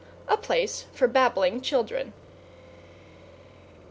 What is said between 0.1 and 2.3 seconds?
A place for babbling children.